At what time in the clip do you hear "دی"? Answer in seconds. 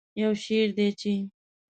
0.77-0.87